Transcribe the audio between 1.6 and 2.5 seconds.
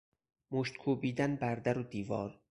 و دیوار